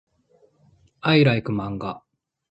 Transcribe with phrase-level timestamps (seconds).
[1.03, 1.93] I like manga.